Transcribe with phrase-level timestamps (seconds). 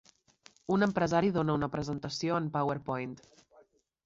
[0.75, 3.15] Un empresari dona una presentació en powerpoint.